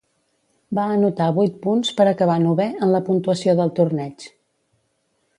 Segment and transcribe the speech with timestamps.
[0.77, 4.27] Va anotar vuit punts per acabar novè en la puntuació del torneig.